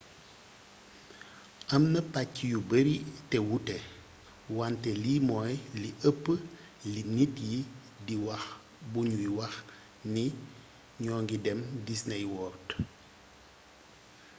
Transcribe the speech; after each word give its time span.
am 1.75 1.83
na 1.93 1.99
pàcc 2.13 2.35
yu 2.51 2.59
bari 2.69 2.95
te 3.29 3.37
wuute 3.47 3.75
wante 4.57 4.89
lii 5.03 5.19
moy 5.29 5.51
li 5.81 5.89
ëp 6.09 6.23
li 6.93 7.01
nit 7.15 7.33
yi 7.49 7.59
di 8.05 8.15
wax 8.25 8.43
bu 8.91 8.99
ñuy 9.11 9.29
wax 9.37 9.53
ni 10.13 10.25
ño 11.03 11.13
ngi 11.23 11.35
dem 11.45 11.59
disney 11.87 12.23
world 12.33 12.67